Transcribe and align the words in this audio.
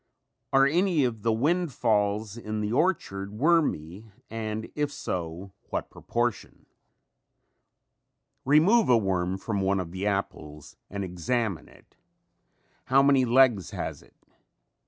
Are 0.51 0.65
any 0.65 1.03
of 1.03 1.21
the 1.21 1.31
windfalls 1.31 2.35
in 2.35 2.61
the 2.61 2.73
orchard 2.73 3.33
wormy 3.33 4.09
and 4.31 4.67
if 4.73 4.91
so 4.91 5.51
what 5.69 5.91
proportion? 5.91 6.65
Remove 8.43 8.89
a 8.89 8.97
worm 8.97 9.37
from 9.37 9.61
one 9.61 9.79
of 9.79 9.91
the 9.91 10.07
apples 10.07 10.75
and 10.89 11.03
examine 11.03 11.67
it. 11.69 11.97
How 12.85 13.03
many 13.03 13.25
legs 13.25 13.69
has 13.69 14.01
it? 14.01 14.15